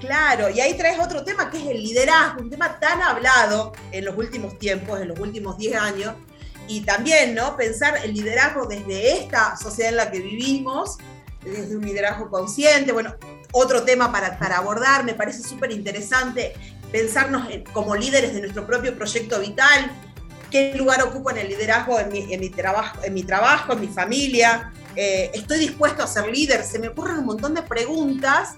Claro, 0.00 0.48
y 0.48 0.60
ahí 0.60 0.74
traes 0.76 0.98
otro 1.00 1.24
tema 1.24 1.50
que 1.50 1.58
es 1.58 1.66
el 1.66 1.82
liderazgo, 1.82 2.40
un 2.40 2.50
tema 2.50 2.78
tan 2.78 3.02
hablado 3.02 3.72
en 3.90 4.04
los 4.04 4.16
últimos 4.16 4.56
tiempos, 4.58 5.00
en 5.00 5.08
los 5.08 5.18
últimos 5.18 5.58
10 5.58 5.74
años, 5.74 6.14
y 6.68 6.82
también, 6.82 7.34
¿no? 7.34 7.56
Pensar 7.56 7.98
el 8.04 8.12
liderazgo 8.14 8.66
desde 8.66 9.18
esta 9.18 9.56
sociedad 9.56 9.90
en 9.90 9.96
la 9.96 10.10
que 10.10 10.20
vivimos, 10.20 10.98
desde 11.42 11.76
un 11.76 11.84
liderazgo 11.84 12.30
consciente, 12.30 12.92
bueno, 12.92 13.14
otro 13.52 13.82
tema 13.82 14.12
para, 14.12 14.38
para 14.38 14.58
abordar, 14.58 15.02
me 15.04 15.14
parece 15.14 15.42
súper 15.42 15.72
interesante 15.72 16.52
pensarnos 16.92 17.50
en- 17.50 17.64
como 17.64 17.96
líderes 17.96 18.34
de 18.34 18.40
nuestro 18.40 18.66
propio 18.66 18.94
proyecto 18.96 19.40
vital, 19.40 19.90
qué 20.50 20.74
lugar 20.76 21.02
ocupo 21.02 21.30
en 21.30 21.38
el 21.38 21.48
liderazgo 21.48 21.98
en 21.98 22.08
mi, 22.10 22.32
en 22.32 22.40
mi 22.40 22.50
trabajo, 22.50 22.98
en 23.02 23.14
mi 23.14 23.24
trabajo, 23.24 23.72
en 23.72 23.80
mi 23.80 23.88
familia, 23.88 24.72
Eh, 25.00 25.30
estoy 25.32 25.58
dispuesto 25.60 26.02
a 26.02 26.08
ser 26.08 26.26
líder, 26.26 26.64
se 26.64 26.80
me 26.80 26.88
ocurren 26.88 27.18
un 27.18 27.26
montón 27.26 27.54
de 27.54 27.62
preguntas 27.62 28.54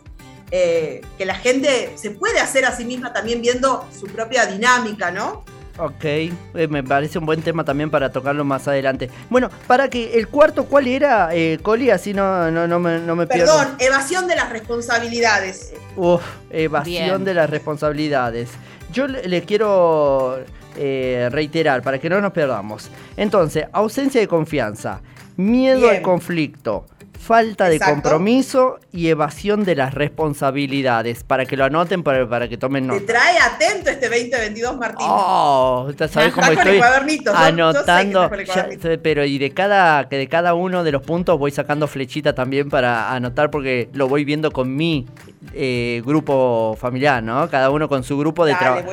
eh, 0.51 1.03
que 1.19 1.25
la 1.25 1.35
gente 1.35 1.93
se 1.97 2.11
puede 2.11 2.41
hacer 2.41 2.65
a 2.65 2.77
sí 2.77 2.85
misma 2.85 3.13
también 3.13 3.41
viendo 3.41 3.87
su 3.99 4.07
propia 4.07 4.47
dinámica, 4.47 5.11
¿no? 5.11 5.45
Ok, 5.79 6.05
eh, 6.05 6.33
me 6.69 6.83
parece 6.85 7.19
un 7.19 7.25
buen 7.25 7.41
tema 7.41 7.65
también 7.65 7.91
para 7.91 8.13
tocarlo 8.13 8.45
más 8.45 8.69
adelante. 8.69 9.09
Bueno, 9.31 9.49
para 9.67 9.89
que 9.89 10.19
el 10.19 10.29
cuarto, 10.29 10.67
¿cuál 10.67 10.87
era, 10.87 11.31
eh, 11.33 11.59
Coli? 11.63 11.91
Así 11.91 12.13
no, 12.13 12.51
no, 12.51 12.67
no 12.67 12.79
me, 12.79 12.99
no 12.99 13.17
me 13.17 13.27
pierdo. 13.27 13.57
Perdón, 13.57 13.77
evasión 13.79 14.27
de 14.27 14.37
las 14.37 14.51
responsabilidades. 14.51 15.73
Uf, 15.97 16.23
evasión 16.51 17.07
Bien. 17.07 17.25
de 17.25 17.35
las 17.35 17.49
responsabilidades. 17.49 18.51
Yo 18.93 19.07
le, 19.07 19.27
le 19.27 19.43
quiero 19.43 20.45
eh, 20.77 21.29
reiterar 21.33 21.83
para 21.83 21.99
que 21.99 22.11
no 22.11 22.21
nos 22.21 22.33
perdamos. 22.33 22.91
Entonces, 23.17 23.67
ausencia 23.73 24.21
de 24.21 24.29
confianza, 24.29 25.01
miedo 25.37 25.89
al 25.89 26.03
conflicto, 26.03 26.87
falta 27.21 27.69
de 27.69 27.79
compromiso 27.79 28.79
y 28.93 29.09
evasión 29.09 29.65
de 29.65 29.77
las 29.77 29.93
responsabilidades. 29.95 31.23
Para 31.23 31.45
que 31.47 31.57
lo 31.57 31.65
anoten, 31.65 32.03
para, 32.03 32.29
para 32.29 32.49
que 32.49 32.57
tomen 32.57 32.85
Te 32.87 32.95
nota. 32.95 33.07
trae 33.07 33.39
atento 33.39 33.91
este 33.91 34.09
2022, 34.09 34.77
Martín. 34.79 35.07
Oh, 35.09 35.89
sabes 36.09 36.33
cómo 36.33 36.51
estoy 36.51 36.79
cuadernito, 36.79 37.33
yo- 37.33 37.39
yo 37.39 37.39
sé 37.39 37.45
que 37.45 37.49
anotando. 37.49 38.25
el 38.35 38.47
ya- 38.47 38.69
pero 39.03 39.25
y 39.25 39.39
de 39.39 39.51
cada 39.51 40.09
que 40.09 40.17
de 40.17 40.29
cada 40.29 40.55
uno 40.55 40.83
de 40.83 40.93
los 40.93 41.03
puntos 41.03 41.39
voy 41.39 41.51
sacando 41.51 41.87
flechita 41.87 42.35
también 42.35 42.69
para 42.71 43.13
anotar 43.13 43.51
porque 43.51 43.89
lo 43.93 44.09
voy 44.09 44.25
viendo 44.25 44.51
con 44.51 44.75
mi 44.75 45.07
eh, 45.55 46.03
grupo 46.05 46.77
familiar, 46.81 47.23
¿no? 47.23 47.49
Cada 47.51 47.71
uno 47.71 47.89
con 47.89 48.03
su 48.03 48.17
grupo 48.19 48.45
de 48.47 48.55
trabajo, 48.55 48.89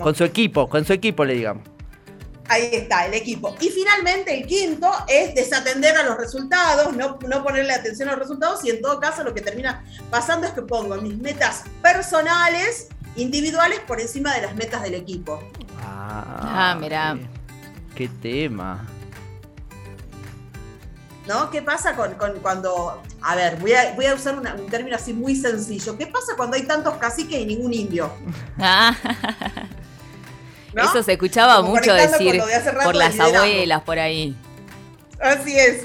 con 0.00 0.14
su 0.14 0.24
equipo, 0.24 0.68
con 0.68 0.84
su 0.84 0.92
equipo 0.92 1.24
le 1.24 1.34
digamos. 1.34 1.62
Ahí 2.48 2.68
está, 2.72 3.06
el 3.06 3.14
equipo. 3.14 3.54
Y 3.60 3.68
finalmente, 3.70 4.36
el 4.36 4.46
quinto 4.46 4.90
es 5.08 5.34
desatender 5.34 5.96
a 5.96 6.02
los 6.02 6.16
resultados, 6.18 6.94
no, 6.94 7.18
no 7.26 7.42
ponerle 7.42 7.72
atención 7.72 8.08
a 8.08 8.12
los 8.12 8.20
resultados 8.20 8.64
y 8.64 8.70
en 8.70 8.82
todo 8.82 8.98
caso 9.00 9.22
lo 9.24 9.32
que 9.32 9.40
termina 9.40 9.84
pasando 10.10 10.46
es 10.46 10.52
que 10.52 10.62
pongo 10.62 10.96
mis 10.96 11.16
metas 11.18 11.62
personales, 11.80 12.88
individuales, 13.16 13.80
por 13.86 14.00
encima 14.00 14.34
de 14.34 14.42
las 14.42 14.54
metas 14.56 14.82
del 14.82 14.94
equipo. 14.94 15.42
Ah, 15.84 16.76
mirá. 16.80 17.16
Qué, 17.94 18.08
qué 18.08 18.08
tema. 18.20 18.86
¿No? 21.28 21.50
¿Qué 21.50 21.62
pasa 21.62 21.94
con, 21.94 22.14
con 22.14 22.40
cuando, 22.40 23.00
a 23.20 23.36
ver, 23.36 23.56
voy 23.60 23.72
a, 23.74 23.92
voy 23.94 24.06
a 24.06 24.14
usar 24.14 24.36
una- 24.36 24.54
un 24.54 24.66
término 24.66 24.96
así 24.96 25.12
muy 25.12 25.36
sencillo, 25.36 25.96
¿qué 25.96 26.08
pasa 26.08 26.32
cuando 26.36 26.56
hay 26.56 26.64
tantos 26.64 26.96
caciques 26.96 27.38
y 27.38 27.46
ningún 27.46 27.72
indio? 27.72 28.12
¿no? 30.72 30.82
Eso 30.82 31.02
se 31.02 31.12
escuchaba 31.12 31.56
Como 31.56 31.70
mucho 31.70 31.92
decir 31.92 32.42
de 32.42 32.72
por 32.82 32.94
las 32.94 33.18
abuelas, 33.18 33.82
por 33.82 33.98
ahí. 33.98 34.36
Así 35.20 35.58
es. 35.58 35.84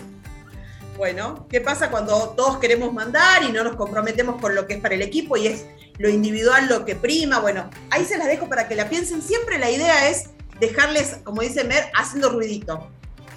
Bueno, 0.98 1.46
¿qué 1.50 1.62
pasa 1.62 1.92
cuando 1.92 2.30
todos 2.30 2.58
queremos 2.58 2.92
mandar 2.92 3.44
y 3.44 3.52
no 3.52 3.64
nos 3.64 3.76
comprometemos 3.76 4.42
con 4.42 4.56
lo 4.56 4.66
que 4.66 4.76
es 4.76 4.82
para 4.82 4.96
el 4.96 5.04
equipo 5.04 5.38
y 5.38 5.46
es 5.46 5.66
lo 6.00 6.10
individual 6.10 6.68
lo 6.68 6.86
que 6.86 6.96
prima? 6.96 7.40
Bueno, 7.40 7.70
ahí 7.92 8.04
se 8.04 8.18
las 8.18 8.28
dejo 8.28 8.50
para 8.50 8.68
que 8.68 8.76
la 8.76 8.90
piensen. 8.90 9.22
Siempre 9.22 9.60
la 9.60 9.70
idea 9.70 10.10
es 10.10 10.32
dejarles, 10.60 11.20
como 11.24 11.42
dice 11.42 11.64
Mer, 11.64 11.86
haciendo 11.94 12.30
ruidito. 12.30 12.90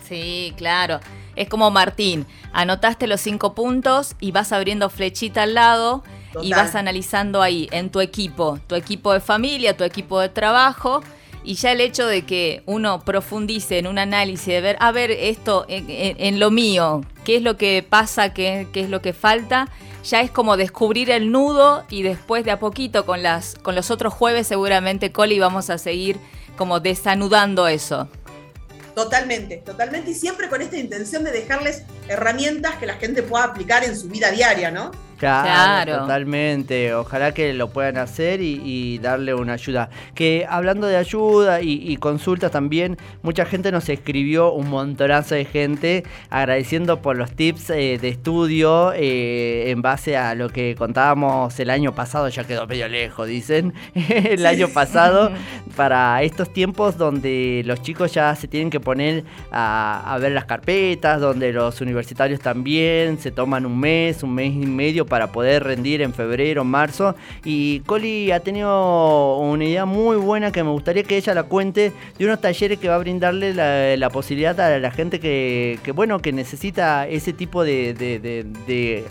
Sí, 0.08 0.54
claro. 0.56 1.00
Es 1.36 1.48
como 1.48 1.70
Martín, 1.70 2.26
anotaste 2.52 3.06
los 3.06 3.20
cinco 3.20 3.54
puntos 3.54 4.16
y 4.20 4.32
vas 4.32 4.52
abriendo 4.52 4.88
flechita 4.88 5.42
al 5.42 5.54
lado 5.54 6.02
y 6.42 6.52
vas 6.52 6.74
analizando 6.74 7.42
ahí 7.42 7.68
en 7.72 7.90
tu 7.90 8.00
equipo, 8.00 8.58
tu 8.66 8.74
equipo 8.74 9.12
de 9.12 9.20
familia, 9.20 9.76
tu 9.76 9.84
equipo 9.84 10.18
de 10.20 10.28
trabajo. 10.28 11.02
Y 11.42 11.54
ya 11.54 11.72
el 11.72 11.80
hecho 11.80 12.06
de 12.06 12.26
que 12.26 12.62
uno 12.66 13.00
profundice 13.00 13.78
en 13.78 13.86
un 13.86 13.98
análisis 13.98 14.46
de 14.46 14.60
ver, 14.60 14.76
a 14.80 14.92
ver, 14.92 15.10
esto 15.10 15.64
en, 15.68 16.38
lo 16.38 16.50
mío, 16.50 17.02
qué 17.24 17.36
es 17.36 17.42
lo 17.42 17.56
que 17.56 17.84
pasa, 17.88 18.34
qué, 18.34 18.68
qué 18.72 18.80
es 18.80 18.90
lo 18.90 19.00
que 19.00 19.12
falta, 19.12 19.68
ya 20.04 20.20
es 20.20 20.30
como 20.30 20.56
descubrir 20.56 21.10
el 21.10 21.30
nudo 21.30 21.84
y 21.88 22.02
después 22.02 22.44
de 22.44 22.50
a 22.50 22.58
poquito 22.58 23.06
con, 23.06 23.22
las, 23.22 23.54
con 23.54 23.74
los 23.74 23.90
otros 23.90 24.12
jueves 24.12 24.46
seguramente, 24.46 25.12
Coli, 25.12 25.38
vamos 25.38 25.70
a 25.70 25.78
seguir 25.78 26.18
como 26.56 26.80
desanudando 26.80 27.68
eso. 27.68 28.08
Totalmente, 28.94 29.58
totalmente. 29.58 30.10
Y 30.10 30.14
siempre 30.14 30.48
con 30.48 30.60
esta 30.60 30.76
intención 30.76 31.24
de 31.24 31.30
dejarles 31.30 31.84
herramientas 32.08 32.76
que 32.76 32.86
la 32.86 32.94
gente 32.94 33.22
pueda 33.22 33.44
aplicar 33.44 33.84
en 33.84 33.96
su 33.96 34.08
vida 34.08 34.30
diaria, 34.30 34.70
¿no? 34.70 34.90
Claro, 35.20 35.44
Claro. 35.84 35.98
totalmente. 36.02 36.94
Ojalá 36.94 37.32
que 37.32 37.52
lo 37.52 37.68
puedan 37.70 37.98
hacer 37.98 38.40
y, 38.40 38.60
y 38.64 38.98
darle 38.98 39.34
una 39.34 39.52
ayuda. 39.52 39.90
Que 40.14 40.46
hablando 40.48 40.86
de 40.86 40.96
ayuda 40.96 41.60
y, 41.60 41.72
y 41.92 41.96
consultas 41.98 42.50
también, 42.50 42.96
mucha 43.22 43.44
gente 43.44 43.70
nos 43.70 43.88
escribió, 43.88 44.52
un 44.52 44.68
montonazo 44.70 45.34
de 45.34 45.44
gente, 45.44 46.04
agradeciendo 46.30 47.02
por 47.02 47.16
los 47.16 47.30
tips 47.32 47.70
eh, 47.70 47.98
de 48.00 48.08
estudio 48.08 48.92
eh, 48.94 49.70
en 49.70 49.82
base 49.82 50.16
a 50.16 50.34
lo 50.34 50.48
que 50.48 50.74
contábamos 50.76 51.58
el 51.60 51.70
año 51.70 51.94
pasado, 51.94 52.28
ya 52.28 52.44
quedó 52.44 52.66
medio 52.66 52.88
lejos, 52.88 53.28
dicen, 53.28 53.74
el 53.94 54.46
año 54.46 54.68
pasado, 54.68 55.30
para 55.76 56.22
estos 56.22 56.52
tiempos 56.52 56.96
donde 56.96 57.62
los 57.66 57.82
chicos 57.82 58.12
ya 58.14 58.34
se 58.34 58.48
tienen 58.48 58.70
que 58.70 58.80
poner 58.80 59.24
a, 59.52 60.02
a 60.14 60.18
ver 60.18 60.32
las 60.32 60.46
carpetas, 60.46 61.20
donde 61.20 61.52
los 61.52 61.80
universitarios 61.82 62.40
también 62.40 63.18
se 63.18 63.30
toman 63.30 63.66
un 63.66 63.78
mes, 63.78 64.22
un 64.22 64.34
mes 64.34 64.52
y 64.54 64.66
medio 64.66 65.06
para 65.10 65.30
poder 65.32 65.64
rendir 65.64 66.00
en 66.00 66.14
febrero, 66.14 66.64
marzo. 66.64 67.14
Y 67.44 67.80
Coli 67.80 68.30
ha 68.32 68.40
tenido 68.40 69.36
una 69.36 69.64
idea 69.66 69.84
muy 69.84 70.16
buena 70.16 70.50
que 70.50 70.64
me 70.64 70.70
gustaría 70.70 71.02
que 71.02 71.18
ella 71.18 71.34
la 71.34 71.42
cuente 71.42 71.92
de 72.18 72.24
unos 72.24 72.40
talleres 72.40 72.78
que 72.78 72.88
va 72.88 72.94
a 72.94 72.98
brindarle 72.98 73.52
la, 73.52 73.94
la 73.98 74.08
posibilidad 74.08 74.58
a 74.58 74.78
la 74.78 74.90
gente 74.90 75.20
que, 75.20 75.78
que, 75.82 75.92
bueno, 75.92 76.20
que 76.20 76.32
necesita 76.32 77.06
ese 77.06 77.34
tipo 77.34 77.62
de, 77.62 77.92
de, 77.92 78.18
de- 78.18 78.46
de- 78.66 79.04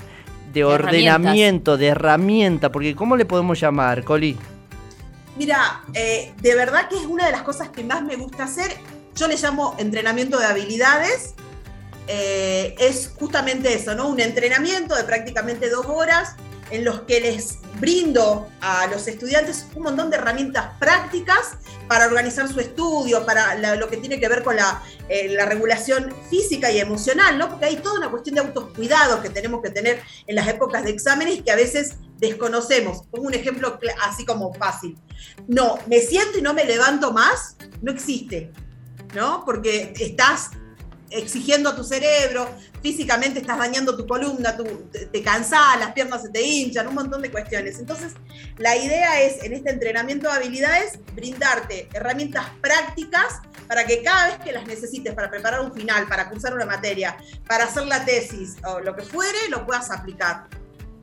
de 0.54 0.64
ordenamiento, 0.64 1.78
de 1.78 1.88
herramienta, 1.88 2.72
porque 2.72 2.96
¿cómo 2.96 3.16
le 3.16 3.26
podemos 3.26 3.60
llamar, 3.60 4.04
Coli? 4.04 4.36
Mira, 5.38 5.84
eh, 5.94 6.34
de 6.42 6.56
verdad 6.56 6.90
que 6.90 6.96
es 6.98 7.06
una 7.06 7.28
de 7.28 7.32
las 7.32 7.44
cosas 7.44 7.70
que 7.70 7.84
más 7.84 8.02
me 8.02 8.16
gusta 8.16 8.46
hacer. 8.46 8.72
Yo 9.16 9.28
le 9.28 9.36
llamo 9.38 9.76
entrenamiento 9.78 10.40
de 10.40 10.46
habilidades. 10.46 11.36
Eh, 12.12 12.74
es 12.80 13.12
justamente 13.20 13.72
eso, 13.72 13.94
¿no? 13.94 14.08
Un 14.08 14.20
entrenamiento 14.20 14.96
de 14.96 15.04
prácticamente 15.04 15.70
dos 15.70 15.86
horas 15.86 16.36
en 16.72 16.84
los 16.84 17.02
que 17.02 17.20
les 17.20 17.60
brindo 17.80 18.50
a 18.62 18.88
los 18.88 19.08
estudiantes 19.08 19.68
un 19.76 19.84
montón 19.84 20.10
de 20.10 20.18
herramientas 20.18 20.72
prácticas 20.80 21.52
para 21.88 22.08
organizar 22.08 22.48
su 22.52 22.60
estudio, 22.60 23.26
para 23.28 23.54
la- 23.56 23.76
lo 23.76 23.90
que 23.90 23.98
tiene 23.98 24.20
que 24.20 24.28
ver 24.28 24.42
con 24.44 24.56
la, 24.56 24.82
eh, 25.08 25.30
la 25.30 25.46
regulación 25.46 26.12
física 26.32 26.72
y 26.72 26.80
emocional, 26.80 27.38
¿no? 27.38 27.48
Porque 27.50 27.66
hay 27.66 27.76
toda 27.78 28.00
una 28.00 28.10
cuestión 28.10 28.36
de 28.36 28.42
autocuidado 28.42 29.22
que 29.22 29.30
tenemos 29.30 29.62
que 29.62 29.70
tener 29.70 30.02
en 30.26 30.36
las 30.36 30.48
épocas 30.48 30.84
de 30.84 30.90
exámenes 30.90 31.44
que 31.44 31.52
a 31.52 31.56
veces 31.56 31.96
desconocemos. 32.18 33.04
Pongo 33.12 33.28
un 33.28 33.36
ejemplo 33.36 33.80
así 34.04 34.26
como 34.26 34.52
fácil. 34.56 34.98
No, 35.48 35.78
me 35.86 36.00
siento 36.00 36.40
y 36.40 36.42
no 36.42 36.56
me 36.56 36.66
levanto 36.66 37.12
más, 37.12 37.56
no 37.84 37.92
existe, 37.92 38.52
¿no? 39.16 39.44
Porque 39.46 39.94
estás 40.00 40.52
exigiendo 41.12 41.70
a 41.70 41.76
tu 41.76 41.84
cerebro, 41.84 42.50
físicamente 42.82 43.40
estás 43.40 43.58
dañando 43.58 43.96
tu 43.98 44.08
columna, 44.08 44.56
te, 44.56 45.06
te 45.06 45.24
las 45.24 45.92
piernas 45.94 46.22
se 46.22 46.30
te 46.30 46.42
hinchan, 46.42 46.88
un 46.88 46.96
montón 46.96 47.22
de 47.22 47.32
cuestiones. 47.32 47.80
Entonces, 47.80 48.14
la 48.58 48.76
idea 48.76 49.22
es 49.22 49.44
en 49.44 49.54
este 49.54 49.72
entrenamiento 49.72 50.28
de 50.28 50.36
habilidades 50.36 51.00
brindarte 51.14 51.90
herramientas 51.94 52.46
prácticas 52.62 53.42
para 53.68 53.86
que 53.86 54.02
cada 54.02 54.28
vez 54.28 54.38
que 54.44 54.52
las 54.52 54.66
necesites 54.66 55.14
para 55.14 55.30
preparar 55.30 55.62
un 55.62 55.74
final, 55.74 56.08
para 56.08 56.30
cursar 56.30 56.54
una 56.54 56.66
materia, 56.66 57.18
para 57.48 57.66
hacer 57.66 57.86
la 57.86 58.04
tesis 58.04 58.56
o 58.66 58.80
lo 58.80 58.96
que 58.96 59.04
fuere, 59.04 59.38
lo 59.50 59.66
puedas 59.66 59.92
aplicar. 59.92 60.48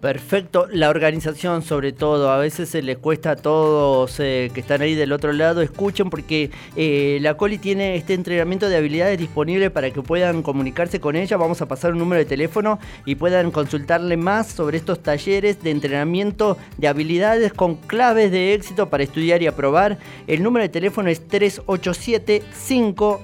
Perfecto, 0.00 0.66
la 0.70 0.90
organización 0.90 1.62
sobre 1.62 1.92
todo, 1.92 2.30
a 2.30 2.36
veces 2.36 2.68
se 2.68 2.82
les 2.82 2.98
cuesta 2.98 3.30
a 3.30 3.36
todos 3.36 4.20
eh, 4.20 4.50
que 4.52 4.60
están 4.60 4.82
ahí 4.82 4.94
del 4.94 5.10
otro 5.10 5.32
lado, 5.32 5.62
escuchen 5.62 6.10
porque 6.10 6.50
eh, 6.76 7.18
la 7.22 7.38
Coli 7.38 7.56
tiene 7.56 7.96
este 7.96 8.12
entrenamiento 8.12 8.68
de 8.68 8.76
habilidades 8.76 9.18
disponible 9.18 9.70
para 9.70 9.90
que 9.90 10.02
puedan 10.02 10.42
comunicarse 10.42 11.00
con 11.00 11.16
ella, 11.16 11.38
vamos 11.38 11.62
a 11.62 11.66
pasar 11.66 11.92
un 11.92 11.98
número 11.98 12.18
de 12.18 12.26
teléfono 12.26 12.78
y 13.06 13.14
puedan 13.14 13.50
consultarle 13.50 14.18
más 14.18 14.48
sobre 14.48 14.76
estos 14.76 15.02
talleres 15.02 15.62
de 15.62 15.70
entrenamiento 15.70 16.58
de 16.76 16.88
habilidades 16.88 17.54
con 17.54 17.76
claves 17.76 18.30
de 18.30 18.52
éxito 18.52 18.90
para 18.90 19.02
estudiar 19.02 19.42
y 19.42 19.46
aprobar. 19.46 19.96
El 20.26 20.42
número 20.42 20.62
de 20.62 20.68
teléfono 20.68 21.08
es 21.08 21.26
387 21.26 22.42
5 22.52 23.22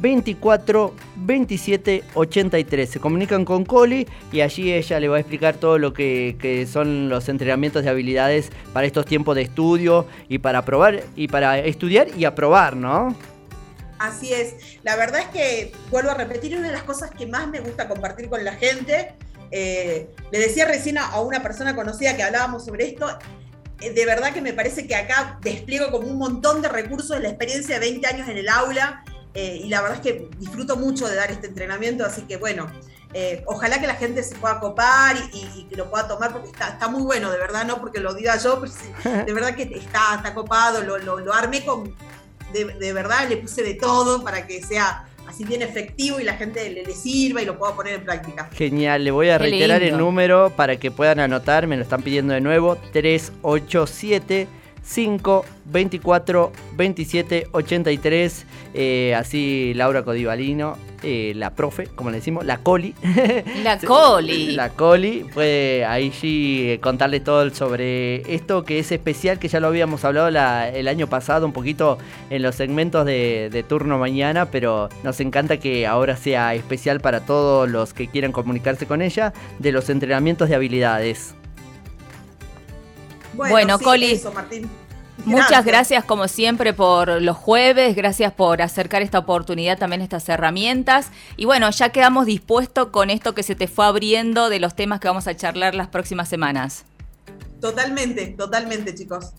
24 0.00 0.94
27 1.16 2.04
83. 2.14 2.90
Se 2.90 3.00
comunican 3.00 3.44
con 3.44 3.64
Coli 3.64 4.06
y 4.32 4.40
allí 4.40 4.72
ella 4.72 5.00
le 5.00 5.08
va 5.08 5.16
a 5.16 5.20
explicar 5.20 5.56
todo 5.56 5.78
lo 5.78 5.92
que, 5.92 6.36
que 6.40 6.66
son 6.66 7.08
los 7.08 7.28
entrenamientos 7.28 7.84
de 7.84 7.90
habilidades 7.90 8.50
para 8.72 8.86
estos 8.86 9.04
tiempos 9.06 9.36
de 9.36 9.42
estudio 9.42 10.06
y 10.28 10.38
para 10.38 10.60
aprobar 10.60 11.02
y 11.16 11.28
para 11.28 11.58
estudiar 11.58 12.08
y 12.16 12.24
aprobar, 12.24 12.76
¿no? 12.76 13.14
Así 13.98 14.32
es. 14.32 14.78
La 14.82 14.96
verdad 14.96 15.20
es 15.20 15.26
que, 15.26 15.72
vuelvo 15.90 16.10
a 16.10 16.14
repetir, 16.14 16.56
una 16.56 16.68
de 16.68 16.72
las 16.72 16.84
cosas 16.84 17.10
que 17.10 17.26
más 17.26 17.48
me 17.48 17.60
gusta 17.60 17.86
compartir 17.86 18.30
con 18.30 18.42
la 18.42 18.54
gente, 18.54 19.12
eh, 19.50 20.08
le 20.32 20.38
decía 20.38 20.64
recién 20.64 20.96
a, 20.96 21.08
a 21.08 21.20
una 21.20 21.42
persona 21.42 21.76
conocida 21.76 22.16
que 22.16 22.22
hablábamos 22.22 22.64
sobre 22.64 22.86
esto, 22.86 23.06
eh, 23.80 23.92
de 23.92 24.06
verdad 24.06 24.32
que 24.32 24.40
me 24.40 24.52
parece 24.52 24.86
que 24.86 24.94
acá 24.94 25.38
despliego 25.42 25.90
como 25.90 26.06
un 26.06 26.16
montón 26.16 26.62
de 26.62 26.68
recursos 26.68 27.16
de 27.16 27.20
la 27.20 27.28
experiencia 27.28 27.78
de 27.78 27.80
20 27.80 28.06
años 28.06 28.28
en 28.28 28.38
el 28.38 28.48
aula 28.48 29.04
eh, 29.34 29.60
y 29.64 29.68
la 29.68 29.80
verdad 29.82 29.98
es 29.98 30.02
que 30.02 30.28
disfruto 30.38 30.76
mucho 30.76 31.06
de 31.08 31.14
dar 31.16 31.30
este 31.30 31.46
entrenamiento, 31.48 32.04
así 32.04 32.22
que 32.22 32.36
bueno, 32.36 32.70
eh, 33.14 33.42
ojalá 33.46 33.80
que 33.80 33.86
la 33.86 33.94
gente 33.94 34.22
se 34.22 34.36
pueda 34.36 34.60
copar 34.60 35.16
y, 35.32 35.36
y- 35.38 35.60
y 35.60 35.64
que 35.64 35.76
lo 35.76 35.90
pueda 35.90 36.06
tomar 36.08 36.32
porque 36.32 36.48
está, 36.48 36.68
está 36.70 36.88
muy 36.88 37.02
bueno, 37.02 37.30
de 37.30 37.38
verdad, 37.38 37.64
no 37.64 37.80
porque 37.80 38.00
lo 38.00 38.14
diga 38.14 38.36
yo, 38.38 38.60
pero 38.60 38.72
sí, 38.72 38.86
de 39.26 39.32
verdad 39.32 39.54
que 39.54 39.62
está, 39.64 40.14
está 40.16 40.34
copado, 40.34 40.82
lo, 40.82 40.98
lo- 40.98 41.18
lo 41.20 41.32
armé 41.34 41.64
con, 41.64 41.94
de, 42.52 42.64
de 42.64 42.92
verdad, 42.92 43.28
le 43.28 43.36
puse 43.36 43.62
de 43.62 43.74
todo 43.74 44.22
para 44.24 44.46
que 44.46 44.62
sea 44.62 45.06
así 45.28 45.44
bien 45.44 45.62
efectivo 45.62 46.18
y 46.18 46.24
la 46.24 46.34
gente 46.34 46.68
le, 46.70 46.82
le 46.84 46.92
sirva 46.94 47.40
y 47.40 47.44
lo 47.44 47.56
pueda 47.56 47.74
poner 47.76 47.94
en 47.94 48.04
práctica. 48.04 48.48
Genial, 48.52 49.04
le 49.04 49.12
voy 49.12 49.28
a 49.30 49.38
Qué 49.38 49.44
reiterar 49.44 49.82
el 49.82 49.96
número 49.96 50.50
para 50.56 50.76
que 50.76 50.90
puedan 50.90 51.20
anotar, 51.20 51.68
me 51.68 51.76
lo 51.76 51.82
están 51.84 52.02
pidiendo 52.02 52.34
de 52.34 52.40
nuevo, 52.40 52.76
387 52.92 54.48
5 54.82 55.44
24 55.66 56.52
27 56.76 57.46
83. 57.52 58.46
eh, 58.74 59.14
así 59.16 59.72
Laura 59.74 60.02
Codivalino 60.04 60.76
eh, 61.02 61.32
la 61.34 61.54
profe, 61.54 61.86
como 61.86 62.10
le 62.10 62.16
decimos, 62.18 62.44
la 62.44 62.58
coli. 62.58 62.94
La 63.64 63.78
coli. 63.86 64.52
La 64.52 64.68
coli 64.70 65.24
puede 65.32 65.86
ahí 65.86 66.10
sí 66.12 66.66
eh, 66.68 66.80
contarles 66.80 67.24
todo 67.24 67.48
sobre 67.54 68.34
esto 68.34 68.64
que 68.64 68.78
es 68.80 68.92
especial, 68.92 69.38
que 69.38 69.48
ya 69.48 69.60
lo 69.60 69.68
habíamos 69.68 70.04
hablado 70.04 70.30
la- 70.30 70.68
el 70.68 70.88
año 70.88 71.06
pasado 71.06 71.46
un 71.46 71.52
poquito 71.54 71.96
en 72.28 72.42
los 72.42 72.54
segmentos 72.54 73.06
de, 73.06 73.48
de 73.50 73.62
turno 73.62 73.96
mañana, 73.98 74.50
pero 74.50 74.90
nos 75.02 75.20
encanta 75.20 75.56
que 75.58 75.86
ahora 75.86 76.16
sea 76.18 76.54
especial 76.54 77.00
para 77.00 77.20
todos 77.24 77.68
los 77.70 77.94
que 77.94 78.06
quieran 78.08 78.32
comunicarse 78.32 78.84
con 78.86 79.00
ella 79.00 79.32
de 79.58 79.72
los 79.72 79.88
entrenamientos 79.88 80.50
de 80.50 80.56
habilidades. 80.56 81.34
Bueno, 83.48 83.78
sí, 83.78 83.84
Coli, 83.84 84.12
eso, 84.12 84.32
Martín. 84.32 84.68
Muchas 85.24 85.64
gracias 85.64 86.04
como 86.04 86.28
siempre 86.28 86.72
por 86.72 87.20
los 87.20 87.36
jueves, 87.36 87.94
gracias 87.94 88.32
por 88.32 88.62
acercar 88.62 89.02
esta 89.02 89.18
oportunidad, 89.18 89.78
también 89.78 90.02
estas 90.02 90.28
herramientas. 90.28 91.10
Y 91.36 91.44
bueno, 91.44 91.70
ya 91.70 91.90
quedamos 91.90 92.26
dispuestos 92.26 92.88
con 92.88 93.10
esto 93.10 93.34
que 93.34 93.42
se 93.42 93.54
te 93.54 93.68
fue 93.68 93.84
abriendo 93.84 94.48
de 94.48 94.60
los 94.60 94.74
temas 94.74 95.00
que 95.00 95.08
vamos 95.08 95.26
a 95.26 95.36
charlar 95.36 95.74
las 95.74 95.88
próximas 95.88 96.28
semanas. 96.28 96.84
Totalmente, 97.60 98.28
totalmente, 98.28 98.94
chicos. 98.94 99.32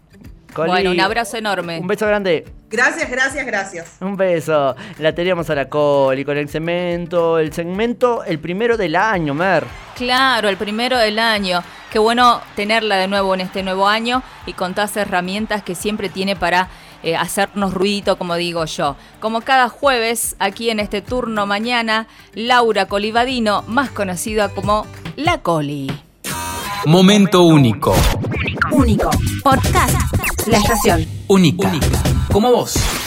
Coli, 0.53 0.69
Bueno, 0.69 0.91
un 0.91 0.99
abrazo 0.99 1.37
enorme. 1.37 1.79
Un 1.79 1.87
beso 1.87 2.05
grande. 2.05 2.45
Gracias, 2.69 3.09
gracias, 3.09 3.45
gracias. 3.45 3.95
Un 4.01 4.15
beso. 4.15 4.75
La 4.99 5.15
teníamos 5.15 5.49
a 5.49 5.55
la 5.55 5.69
Coli 5.69 6.23
con 6.25 6.37
el 6.37 6.49
segmento. 6.49 7.39
El 7.39 7.53
segmento, 7.53 8.23
el 8.23 8.39
primero 8.39 8.77
del 8.77 8.95
año, 8.95 9.33
Mer. 9.33 9.65
Claro, 9.95 10.49
el 10.49 10.57
primero 10.57 10.97
del 10.97 11.19
año. 11.19 11.63
Qué 11.91 11.99
bueno 11.99 12.39
tenerla 12.55 12.95
de 12.95 13.09
nuevo 13.09 13.33
en 13.33 13.41
este 13.41 13.63
nuevo 13.63 13.85
año 13.87 14.23
y 14.45 14.53
con 14.53 14.73
todas 14.73 14.95
las 14.95 15.07
herramientas 15.07 15.61
que 15.61 15.75
siempre 15.75 16.07
tiene 16.07 16.37
para 16.37 16.69
eh, 17.03 17.17
hacernos 17.17 17.73
ruidito, 17.73 18.17
como 18.17 18.35
digo 18.35 18.63
yo. 18.63 18.95
Como 19.19 19.41
cada 19.41 19.67
jueves, 19.67 20.37
aquí 20.39 20.69
en 20.69 20.79
este 20.79 21.01
turno 21.01 21.45
mañana, 21.45 22.07
Laura 22.33 22.85
Colivadino, 22.85 23.63
más 23.67 23.89
conocida 23.89 24.47
como 24.47 24.85
La 25.17 25.39
Coli. 25.39 25.91
Momento 26.85 27.43
único. 27.43 27.93
Único. 28.71 29.09
Podcast. 29.43 30.47
La 30.47 30.59
estación. 30.59 31.05
Única. 31.27 31.71
Como 32.31 32.51
vos. 32.51 33.00